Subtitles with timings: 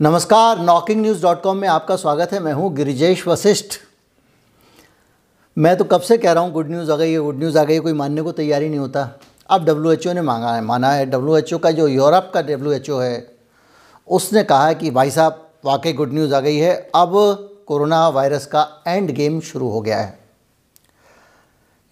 [0.00, 3.78] नमस्कार knocking news dot com में आपका स्वागत है। मैं हूँ गिरिजेश वशिष्ठ।
[5.56, 7.62] मैं तो कब से कह रहा हूँ गुड न्यूज़ आ गई है गुड न्यूज़ आ
[7.64, 9.08] गई है, कोई मानने को तैयारी नहीं होता।
[9.50, 12.30] अब डब्ल्यू एच ओ ने मांगा है, माना है। डब्ल्यू एच ओ का जो यूरोप
[12.34, 13.26] का डब्ल्यू एच ओ है,
[14.08, 17.12] उसने कहा है कि भाई साहब, वाकई गुड न्यूज़ आ गई है। अब
[17.66, 20.18] कोरोना वायरस का एंड गेम शुरू हो गया है।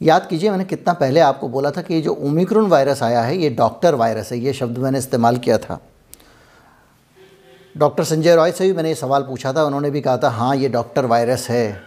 [0.01, 3.37] याद कीजिए, मैंने कितना पहले आपको बोला था कि ये जो ओमिक्रोन वायरस आया है,
[3.39, 5.81] ये डॉक्टर वायरस है, ये शब्द मैंने इस्तेमाल किया था।
[7.75, 10.55] डॉक्टर संजय रॉय से भी मैंने ये सवाल पूछा था, उन्होंने भी कहा था हाँ
[10.57, 11.83] ये डॉक्टर वायरस है।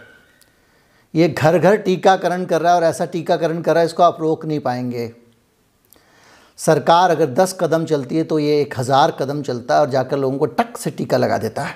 [1.14, 4.20] ये घर घर टीकाकरण कर रहा है और ऐसा टीकाकरण कर रहा है, इसको आप
[4.20, 5.12] रोक नहीं पाएँगे।
[6.58, 10.18] सरकार अगर दस कदम चलती है तो ये एक हज़ार कदम चलता है और जाकर
[10.18, 11.74] लोगों को टक से टीका लगा देता है।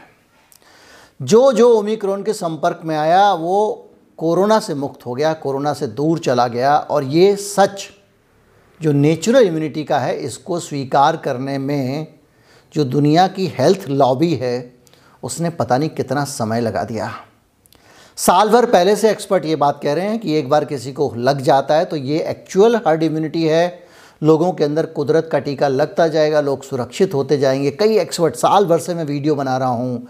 [1.20, 5.86] जो जो ओमिक्रोन के संपर्क में आया, वो कोरोना से मुक्त हो गया, कोरोना से
[5.88, 7.88] दूर चला गया और ये सच
[8.80, 12.06] जो नेचुरल इम्यूनिटी का है, इसको स्वीकार करने में
[12.72, 14.72] जो दुनिया की हेल्थ लॉबी है,
[15.22, 17.10] उसने पता नहीं कितना समय लगा दिया।
[18.18, 21.12] साल भर पहले से एक्सपर्ट ये बात कह रहे हैं कि एक बार किसी को
[21.18, 23.82] लग जाता है तो ये एक्चुअल हर्ड इम्यूनिटी है।
[24.22, 28.66] लोगों के अंदर कुदरत का टीका लगता जाएगा, लोग सुरक्षित होते जाएँगे। कई एक्सपर्ट साल
[28.66, 30.06] भर से मैं वीडियो बना रहा हूँ,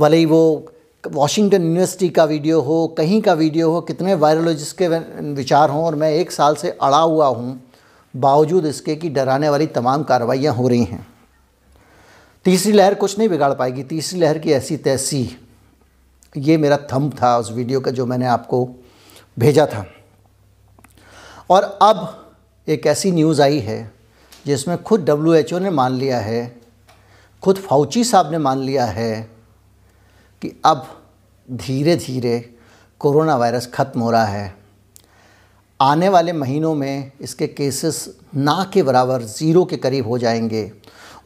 [0.00, 0.72] भले ही वो
[1.04, 4.88] वॉशिंगटन यूनिवर्सिटी का वीडियो हो, कहीं का वीडियो हो, कितने वायरोलॉजिस्ट के
[5.34, 7.60] विचार हों, और मैं एक साल से अड़ा हुआ हूँ।
[8.14, 11.06] बावजूद इसके कि डराने वाली तमाम कार्रवाइयाँ हो रही हैं।
[12.46, 15.36] तीसरी लहर कुछ नहीं बिगाड़ पाएगी। तीसरी लहर की ऐसी तैसी।
[16.36, 18.68] ये मेरा थंब था उस वीडियो का जो मैंने आपको
[19.38, 19.86] भेजा था।
[21.50, 22.26] और अब
[22.68, 23.92] एक ऐसी न्यूज़ आई है,
[24.46, 26.60] जिसमें खुद डब्ल्यू ने मान लिया है,
[27.42, 29.30] खुद फाउची साहब ने मान लिया है
[30.42, 31.02] कि अब
[31.50, 32.54] धीरे धीरे
[33.00, 34.56] कोरोना वायरस ख़त्म हो रहा है।
[35.80, 40.72] आने वाले महीनों में इसके केसेस ना के बराबर ज़ीरो के करीब हो जाएँगे।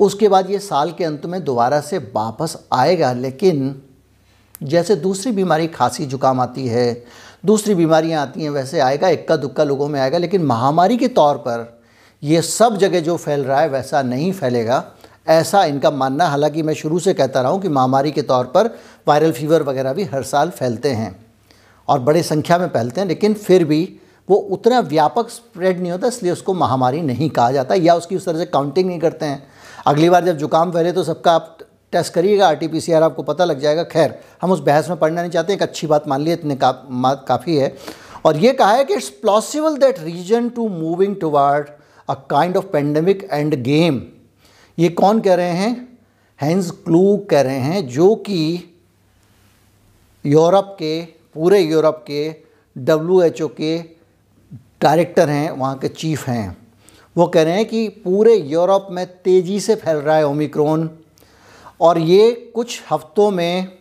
[0.00, 3.82] उसके बाद ये साल के अंत में दोबारा से वापस आएगा। लेकिन
[4.62, 7.04] जैसे दूसरी बीमारी खांसी, जुकाम आती है,
[7.46, 11.36] दूसरी बीमारियाँ आती हैं, वैसे आएगा, इक्का दुक्का लोगों में आएगा। लेकिन महामारी के तौर
[11.36, 11.80] पर
[12.22, 14.84] ये सब जगह जो फैल रहा है, वैसा नहीं फैलेगा।
[15.28, 18.70] ऐसा इनका मानना, हालाँकि मैं शुरू से कहता रहा हूँ कि महामारी के तौर पर
[19.08, 21.14] वायरल फीवर वगैरह भी हर साल फैलते हैं
[21.88, 23.96] और बड़े संख्या में फैलते हैं। लेकिन फिर भी
[24.28, 28.26] वो उतना व्यापक स्प्रेड नहीं होता, इसलिए उसको महामारी नहीं कहा जाता या उसकी उस
[28.26, 29.42] तरह से काउंटिंग नहीं करते हैं।
[29.86, 31.58] अगली बार जब जुकाम फैले तो सबका आप
[31.92, 35.30] टेस्ट करिएगा आर टी आपको पता लग जाएगा। खैर हम उस बहस में पढ़ना नहीं
[35.30, 36.70] चाहते एक अच्छी बात मान ली इतने का,
[37.28, 37.76] काफ़ी है।
[38.24, 41.68] और ये कहा है कि it's possible that region to moving toward
[42.08, 44.02] a kind of pandemic end game
[44.78, 45.88] ये कौन कह रहे हैं?
[46.40, 48.76] हैंस क्लू कह रहे हैं जो कि
[50.24, 51.00] यूरोप के
[51.34, 52.34] पूरे यूरोप के
[52.76, 53.78] डब्ल्यू के
[54.82, 56.59] डायरेक्टर हैं वहाँ के चीफ हैं।
[57.16, 60.90] वो कह रहे हैं कि पूरे यूरोप में तेज़ी से फैल रहा है ओमिक्रॉन।
[61.80, 63.72] और ये कुछ हफ्तों में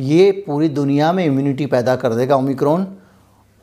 [0.00, 2.96] ये पूरी दुनिया में इम्यूनिटी पैदा कर देगा ओमिक्रॉन।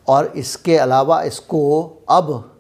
[0.08, 2.56] और इसके अलावा इसको अब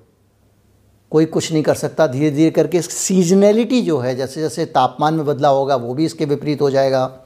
[1.11, 5.25] कोई कुछ नहीं कर सकता। धीरे धीरे करके सीजनैलिटी जो है, जैसे जैसे तापमान में
[5.25, 7.19] बदलाव होगा, वो भी इसके विपरीत हो जाएगा।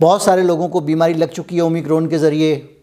[0.00, 2.76] बहुत सारे लोगों को बीमारी लग चुकी है ओमिक्रॉन के ज़रिए।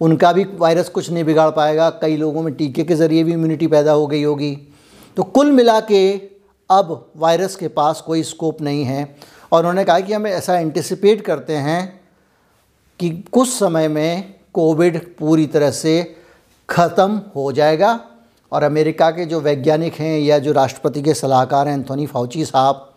[0.00, 3.66] उनका भी वायरस कुछ नहीं बिगाड़ पाएगा। कई लोगों में टीके के ज़रिए भी इम्यूनिटी
[3.66, 4.71] पैदा हो गई होगी।
[5.16, 6.12] तो कुल मिला के
[6.70, 9.02] अब वायरस के पास कोई स्कोप नहीं है।
[9.52, 12.00] और उन्होंने कहा कि हम ऐसा एंटिसिपेट करते हैं
[13.00, 16.02] कि कुछ समय में कोविड पूरी तरह से
[16.68, 17.98] ख़त्म हो जाएगा।
[18.52, 22.88] और अमेरिका के जो वैज्ञानिक हैं या जो राष्ट्रपति के सलाहकार हैं एंथोनी फाउची साहब,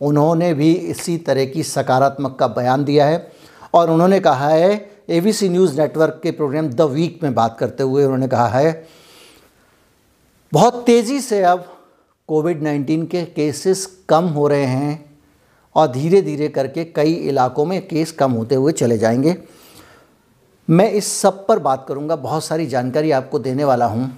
[0.00, 3.30] उन्होंने भी इसी तरह की सकारात्मक का बयान दिया है।
[3.74, 8.04] और उन्होंने कहा है एबीसी न्यूज़ नेटवर्क के प्रोग्राम द वीक में बात करते हुए
[8.04, 8.72] उन्होंने कहा है
[10.52, 11.64] बहुत तेज़ी से अब
[12.28, 15.04] कोविड 19 के केसेस कम हो रहे हैं
[15.76, 19.36] और धीरे धीरे करके कई इलाकों में केस कम होते हुए चले जाएँगे।
[20.68, 24.10] मैं इस सब पर बात करूँगा, बहुत सारी जानकारी आपको देने वाला हूँ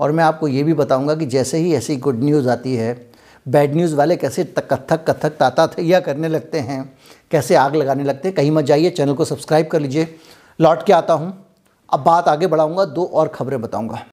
[0.00, 2.92] और मैं आपको ये भी बताऊँगा कि जैसे ही ऐसी गुड न्यूज़ आती है
[3.46, 6.92] बैड न्यूज़ वाले कैसे कथक कथक ताता थैया करने लगते हैं,
[7.30, 10.14] कैसे आग लगाने लगते हैं, कहीं मत जाइए, चैनल को सब्सक्राइब कर लीजिए।
[10.60, 11.32] लौट के आता हूँ,
[11.92, 14.04] अब बात आगे बढ़ाऊँगा, दो और खबरें बताऊँगा।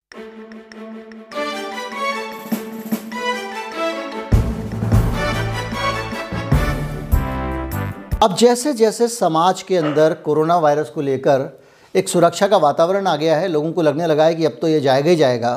[8.25, 11.59] अब जैसे जैसे समाज के अंदर कोरोना वायरस को लेकर
[11.95, 14.67] एक सुरक्षा का वातावरण आ गया है, लोगों को लगने लगा है कि अब तो
[14.67, 15.51] ये जाएगा ही जाएगा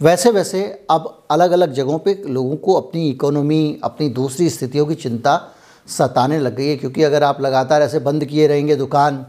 [0.00, 4.94] वैसे वैसे अब अलग अलग जगहों पे लोगों को अपनी इकोनॉमी अपनी दूसरी स्थितियों की
[4.94, 5.40] चिंता
[5.88, 9.24] सताने लग गई है, क्योंकि अगर आप लगातार ऐसे बंद किए रहेंगे दुकान,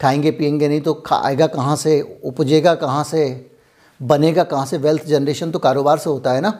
[0.00, 3.50] खाएँगे, पियेंगे नहीं तो खाएगा कहाँ से, उपजेगा कहाँ से,
[4.00, 6.58] बनेगा कहाँ से वेल्थ जनरेशन तो कारोबार से होता है ना।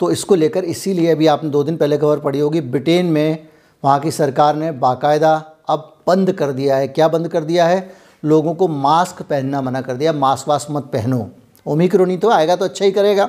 [0.00, 3.47] तो इसको लेकर इसीलिए अभी आपने दो दिन पहले खबर पड़ी होगी, ब्रिटेन में
[3.82, 5.34] वहाँ की सरकार ने बाकायदा
[5.68, 7.90] अब बंद कर दिया है। क्या बंद कर दिया है?
[8.24, 11.28] लोगों को मास्क पहनना मना कर दिया। मास्क वास्क मत पहनो।
[11.66, 13.28] ओमिक्रोन ही तो आएगा तो अच्छा ही करेगा।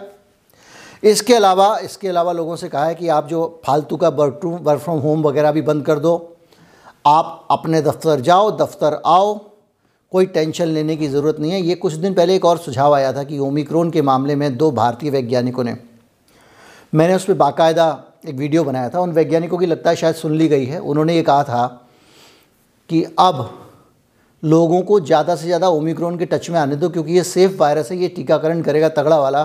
[1.03, 4.81] इसके अलावा इसके अलावा लोगों से कहा है कि आप जो फालतू का वर्क वर्क
[4.81, 6.15] फ्रॉम होम वगैरह भी बंद कर दो।
[7.07, 9.39] आप अपने दफ्तर जाओ, दफ्तर आओ।
[10.11, 13.11] कोई टेंशन लेने की ज़रूरत नहीं है। ये कुछ दिन पहले एक और सुझाव आया
[13.13, 15.77] था कि ओमिक्रोन के मामले में दो भारतीय वैज्ञानिकों ने,
[16.93, 20.33] मैंने उस पर बाकायदा एक वीडियो बनाया था, उन वैज्ञानिकों की लगता है शायद सुन
[20.33, 21.65] ली गई है। उन्होंने ये कहा था
[22.89, 23.49] कि अब
[24.43, 27.91] लोगों को ज़्यादा से ज़्यादा ओमिक्रोन के टच में आने दो, क्योंकि ये सेफ़ वायरस
[27.91, 29.43] है, ये टीकाकरण करेगा तगड़ा वाला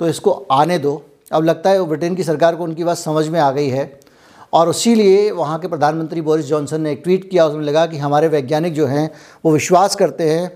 [0.00, 3.40] तो इसको आने दो। अब लगता है ब्रिटेन की सरकार को उनकी बात समझ में
[3.40, 4.00] आ गई है,
[4.52, 7.98] और उसी लिए वहाँ के प्रधानमंत्री बोरिस जॉनसन ने एक ट्वीट किया, उसमें लगा कि
[7.98, 9.10] हमारे वैज्ञानिक जो हैं,
[9.44, 10.50] वो विश्वास करते हैं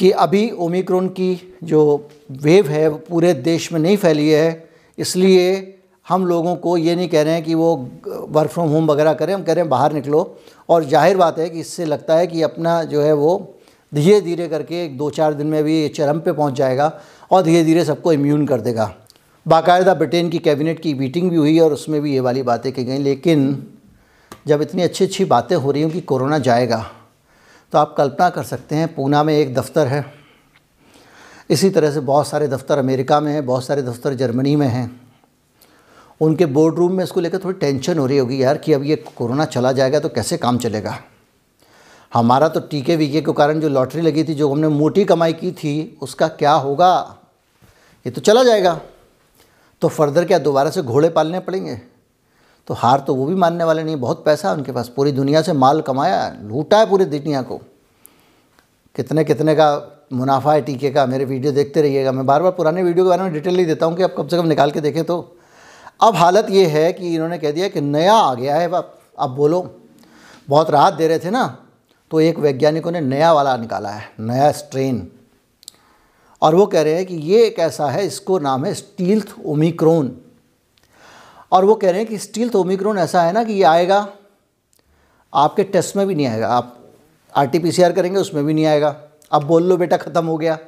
[0.00, 4.68] कि अभी ओमिक्रोन की जो वेव है, वो पूरे देश में नहीं फैली है
[5.00, 5.76] इसलिए
[6.06, 7.74] हम लोगों को ये नहीं कह रहे हैं कि वो
[8.28, 10.36] वर्क फ्रॉम होम वगैरह करें, हम कह रहे हैं बाहर निकलो।
[10.68, 13.56] और ज़ाहिर बात है कि इससे लगता है कि अपना जो है वो
[13.92, 16.92] धीरे धीरे करके एक दो चार दिन में भी ये चरम पे पहुँच जाएगा
[17.30, 18.92] और धीरे धीरे सबको इम्यून कर देगा।
[19.46, 22.84] बाकायदा ब्रिटेन की कैबिनेट की मीटिंग भी हुई और उसमें भी ये वाली बातें की
[22.84, 23.66] गई, लेकिन
[24.46, 26.84] जब इतनी अच्छी अच्छी बातें हो रही हूँ कि कोरोना जाएगा
[27.72, 30.04] तो आप कल्पना कर सकते हैं, पूना में एक दफ़्तर है।
[31.50, 35.00] इसी तरह से बहुत सारे दफ्तर अमेरिका में हैं, बहुत सारे दफ्तर जर्मनी में हैं।
[36.20, 38.96] उनके बोर्ड रूम में इसको लेकर थोड़ी टेंशन हो रही होगी यार कि अब ये
[38.96, 40.98] कोरोना चला जाएगा तो कैसे काम चलेगा?
[42.14, 45.52] हमारा तो टीके वीके के कारण जो लॉटरी लगी थी, जो हमने मोटी कमाई की
[45.52, 47.16] थी, उसका क्या होगा?
[48.06, 48.80] ये तो चला जाएगा।
[49.82, 51.80] तो फर्दर क्या दोबारा से घोड़े पालने पड़ेंगे?
[52.66, 55.52] तो हार तो वो भी मानने वाले नहीं, बहुत पैसा उनके पास। पूरी दुनिया से
[55.52, 57.60] माल कमाया, लूटा है पूरी दुनिया को।
[58.94, 62.82] कितने कितने का मुनाफा है, टीके का, मेरे वीडियो देखते रहिएगा। मैं बार बार पुराने
[62.82, 64.80] वीडियो के बारे में डिटेल नहीं देता हूँ कि आप कम से कम निकाल के
[64.80, 65.36] देखें तो।
[66.00, 69.30] अब हालत ये है कि इन्होंने कह दिया कि नया आ गया है, अब अब
[69.30, 69.60] बोलो।
[70.48, 71.46] बहुत राहत दे रहे थे ना
[72.10, 75.06] तो एक वैज्ञानिकों ने नया वाला निकाला है, नया स्ट्रेन
[76.42, 80.10] और वो कह रहे हैं कि ये एक ऐसा है, इसको नाम है स्टील्थ ओमिक्रोन
[81.52, 84.06] और वो कह रहे हैं कि स्टील्थ ओमिक्रोन ऐसा है ना कि ये आएगा,
[85.32, 86.76] आपके टेस्ट में भी नहीं आएगा। आप
[87.34, 88.96] R T P C R करेंगे, उसमें भी नहीं आएगा।
[89.30, 90.58] अब बोल लो बेटा ख़त्म हो गया।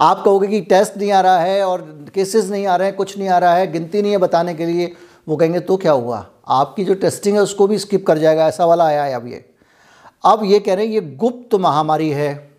[0.00, 1.80] आप कहोगे कि टेस्ट नहीं आ रहा है और
[2.14, 4.66] केसेस नहीं आ रहे हैं, कुछ नहीं आ रहा है, गिनती नहीं है बताने के
[4.66, 4.92] लिए।
[5.28, 6.26] वो कहेंगे तो क्या हुआ?
[6.48, 9.44] आपकी जो टेस्टिंग है उसको भी स्किप कर जाएगा, ऐसा वाला आया है अब ये।
[10.24, 12.50] अब ये कह रहे हैं, ये गुप्त महामारी है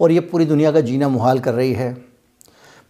[0.00, 1.96] और ये पूरी दुनिया का जीना मुहाल कर रही है।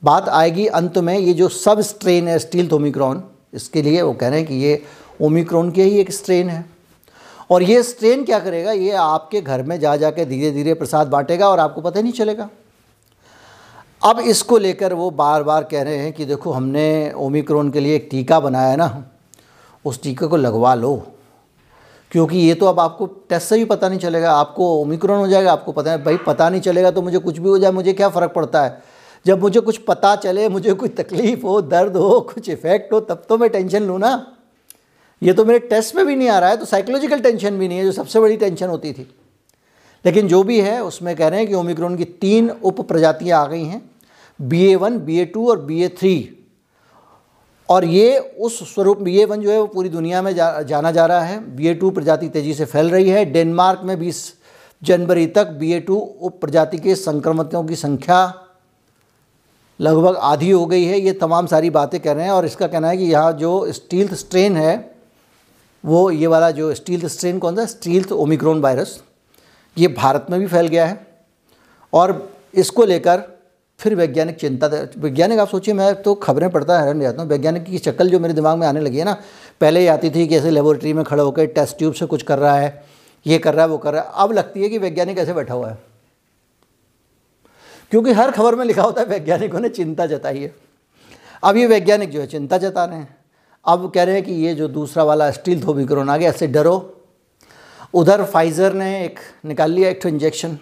[0.03, 3.23] बात आएगी अंत में ये जो सब स्ट्रेन है स्टील ओमिक्रॉन
[3.55, 4.83] इसके लिए वो कह रहे हैं कि ये
[5.21, 6.65] ओमिक्रॉन के ही एक स्ट्रेन है।
[7.51, 8.73] और ये स्ट्रेन क्या करेगा?
[8.73, 12.03] ये आपके घर में जा जा के धीरे धीरे प्रसाद बांटेगा और आपको पता ही
[12.03, 12.49] नहीं चलेगा।
[14.03, 17.97] अब इसको लेकर वो बार बार कह रहे हैं कि देखो, हमने ओमिक्रोन के लिए
[17.97, 19.05] एक टीका बनाया है ना,
[19.85, 20.97] उस टीके को लगवा लो।
[22.13, 25.53] क्योंकि ये तो अब आपको टेस्ट से भी पता नहीं चलेगा। आपको ओमिक्रॉन हो जाएगा,
[25.53, 28.09] आपको पता है, भाई पता नहीं चलेगा तो मुझे कुछ भी हो जाए, मुझे क्या
[28.09, 28.83] फ़र्क पड़ता है?
[29.27, 33.23] जब मुझे कुछ पता चले, मुझे कोई तकलीफ़ हो, दर्द हो, कुछ इफ़ेक्ट हो, तब
[33.29, 34.27] तो मैं टेंशन लूँ ना।
[35.23, 37.79] ये तो मेरे टेस्ट में भी नहीं आ रहा है तो साइकोलॉजिकल टेंशन भी नहीं
[37.79, 39.09] है जो सबसे बड़ी टेंशन होती थी।
[40.05, 43.47] लेकिन जो भी है उसमें कह रहे हैं कि ओमिक्रॉन की तीन उप प्रजातियाँ आ
[43.47, 43.83] गई हैं
[44.41, 46.35] B A one B A two और बी ए थ्री
[47.69, 50.91] और ये उस स्वरूप बी ए वन जो है वो पूरी दुनिया में जा, जाना
[50.91, 54.23] जा रहा है। बी ए टू प्रजाति तेज़ी से फैल रही है। डेनमार्क में बीस
[54.83, 58.21] जनवरी तक बी ए टू उप प्रजाति के संक्रमितों की संख्या
[59.81, 62.89] लगभग आधी हो गई है। ये तमाम सारी बातें कह रहे हैं और इसका कहना
[62.89, 64.77] है कि यहाँ जो स्टील्थ स्ट्रेन है
[65.85, 67.67] वो ये वाला जो स्टील्थ स्ट्रेन कौन सा?
[67.67, 69.03] स्टील्थ ओमिक्रोन वायरस
[69.79, 71.07] ये भारत में भी फैल गया है।
[71.93, 73.23] और इसको लेकर
[73.79, 74.67] फिर वैज्ञानिक चिंता
[74.99, 78.35] वैज्ञानिक आप सोचिए, मैं तो खबरें पढ़ता हैरान जाता हूँ। वैज्ञानिक की शक्ल जो मेरे
[78.35, 79.17] दिमाग में आने लगी है ना,
[79.61, 82.39] पहले ही आती थी कि ऐसे लेबोरेटरी में खड़े होकर टेस्ट ट्यूब से कुछ कर
[82.39, 82.85] रहा है,
[83.27, 85.55] ये कर रहा है, वो कर रहा है। अब लगती है कि वैज्ञानिक ऐसे बैठा
[85.55, 85.79] हुआ है।
[87.91, 90.55] क्योंकि हर खबर में लिखा होता है, वैज्ञानिकों ने चिंता जताई है।
[91.45, 93.18] अब ये वैज्ञानिक जो है, चिंता जता रहे हैं।
[93.69, 96.77] अब कह रहे हैं कि ये जो दूसरा वाला स्टील थोबिक्रोन आ गया ऐसे डरो।
[97.95, 100.59] उधर फाइज़र ने एक निकाल लिया, एक इंजेक्शन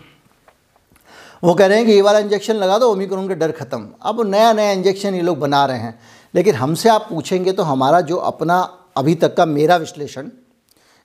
[1.42, 4.20] वो कह रहे हैं कि ये वाला इंजेक्शन लगा दो ओमिक्रोन का डर ख़त्म। अब
[4.26, 5.98] नया नया इंजेक्शन ये लोग बना रहे हैं।
[6.34, 8.58] लेकिन हमसे आप पूछेंगे तो हमारा जो अपना
[8.96, 10.30] अभी तक का मेरा विश्लेषण,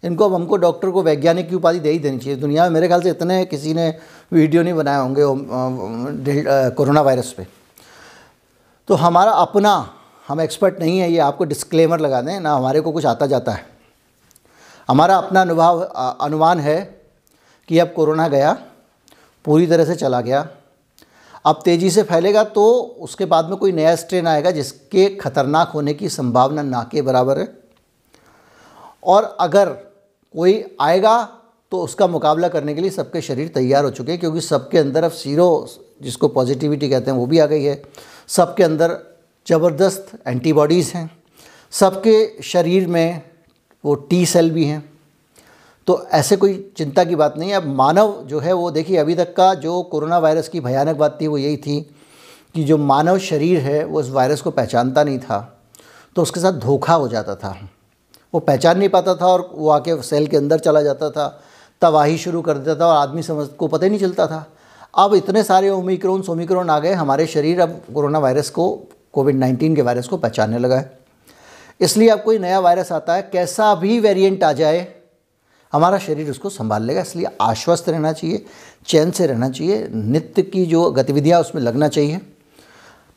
[0.03, 2.88] इनको अब हमको डॉक्टर को वैज्ञानिक की उपाधि दे ही देनी चाहिए। दुनिया में मेरे
[2.88, 3.89] ख्याल से इतने किसी ने
[4.31, 7.48] वीडियो नहीं बनाए होंगे कोरोना वायरस पे।
[8.88, 9.74] तो हमारा अपना
[10.25, 13.51] हम एक्सपर्ट नहीं है, ये आपको डिस्क्लेमर लगा दें, ना हमारे को कुछ आता जाता
[13.51, 13.66] है।
[14.90, 16.80] हमारा अपना अनुभव अनुमान है
[17.70, 18.51] कि अब कोरोना गया,
[19.46, 20.48] पूरी तरह से चला गया।
[21.46, 22.66] अब तेज़ी से फैलेगा तो
[23.01, 27.40] उसके बाद में कोई नया स्ट्रेन आएगा जिसके ख़तरनाक होने की संभावना ना के बराबर
[27.40, 27.48] है।
[29.04, 29.70] और अगर
[30.34, 31.22] कोई आएगा
[31.72, 35.04] तो उसका मुकाबला करने के लिए सबके शरीर तैयार हो चुके हैं, क्योंकि सबके अंदर
[35.04, 35.68] अब सीरो
[36.01, 37.82] जिसको पॉजिटिविटी कहते हैं, वो भी आ गई है।
[38.30, 38.98] सबके अंदर
[39.48, 41.10] ज़बरदस्त एंटीबॉडीज़ हैं।
[41.71, 43.21] सबके शरीर में
[43.86, 44.91] वो टी सेल भी हैं।
[45.88, 49.15] तो ऐसे कोई चिंता की बात नहीं है। अब मानव जो है वो देखिए, अभी
[49.15, 51.95] तक का जो कोरोना वायरस की भयानक बात थी वो यही थी
[52.55, 55.60] कि जो मानव शरीर है वो उस वायरस को पहचानता नहीं था।
[56.15, 57.57] तो उसके साथ धोखा हो जाता था।
[58.33, 61.43] वो पहचान नहीं पाता था और वो आके सेल के अंदर चला जाता था।
[61.81, 64.45] तबाही शुरू कर देता था और आदमी समझ, को पता ही नहीं चलता था।
[64.98, 69.75] अब इतने सारे ओमिक्रोन सोमिक्रोन आ गए। हमारे शरीर अब कोरोना वायरस को कोविड नाइन्टीन
[69.75, 71.00] के वायरस को पहचानने लगा है।
[71.82, 74.88] इसलिए अब कोई नया वायरस आता है, कैसा भी वेरिएंट आ जाए,
[75.74, 78.46] हमारा शरीर उसको संभाल लेगा। इसलिए आश्वस्त रहना चाहिए,
[78.86, 82.22] चैन से रहना चाहिए, नित्य की जो गतिविधियाँ उसमें लगना चाहिए।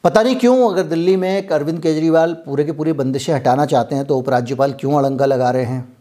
[0.05, 4.05] पता नहीं क्यों अगर दिल्ली में अरविंद केजरीवाल पूरे के पूरे बंदिशें हटाना चाहते हैं
[4.05, 5.97] तो उपराज्यपाल क्यों अड़ंगा लगा रहे हैं?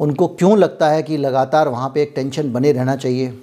[0.00, 3.38] उनको क्यों लगता है कि लगातार वहाँ पे एक टेंशन बने रहना चाहिए?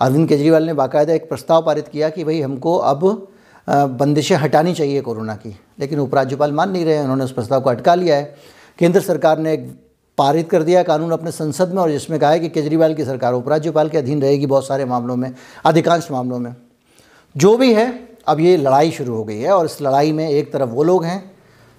[0.00, 3.28] अरविंद केजरीवाल ने बाकायदा एक प्रस्ताव पारित किया कि भाई हमको अब
[3.68, 7.70] बंदिशें हटानी चाहिए कोरोना की, लेकिन उपराज्यपाल मान नहीं रहे हैं, उन्होंने उस प्रस्ताव को
[7.70, 8.34] अटका लिया है।
[8.78, 9.66] केंद्र सरकार ने एक
[10.18, 13.34] पारित कर दिया कानून अपने संसद में और जिसमें कहा है कि केजरीवाल की सरकार
[13.34, 15.32] उपराज्यपाल के अधीन रहेगी बहुत सारे मामलों में,
[15.64, 16.54] अधिकांश मामलों में।
[17.34, 20.52] जो भी है, अब ये लड़ाई शुरू हो गई है और इस लड़ाई में एक
[20.52, 21.30] तरफ़ वो लोग हैं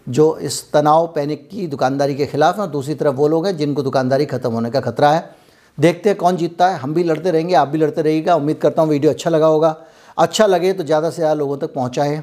[0.07, 3.55] जो इस तनाव, पैनिक की दुकानदारी के खिलाफ हैं और दूसरी तरफ़ वो लोग हैं
[3.57, 5.29] जिनको दुकानदारी ख़त्म होने का खतरा है।
[5.77, 8.81] देखते हैं कौन जीतता है, हम भी लड़ते रहेंगे, आप भी लड़ते रहिएगा। उम्मीद करता
[8.81, 9.75] हूँ वीडियो अच्छा लगा होगा।
[10.17, 12.21] अच्छा लगे तो ज़्यादा से ज़्यादा लोगों तक पहुँचाएँ।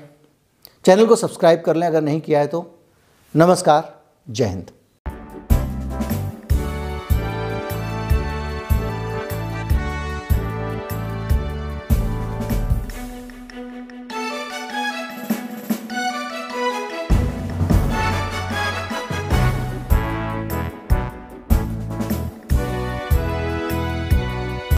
[0.84, 2.66] चैनल को सब्सक्राइब कर लें अगर नहीं किया है तो।
[3.34, 3.94] नमस्कार,
[4.26, 4.70] जय हिंद।